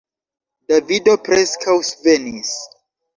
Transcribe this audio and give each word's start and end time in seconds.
Davido 0.71 1.13
preskaŭ 1.27 1.75
svenis. 1.91 2.55